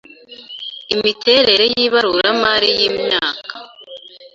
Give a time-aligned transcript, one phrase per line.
[0.95, 3.53] imiterere y ibaruramari y imyaka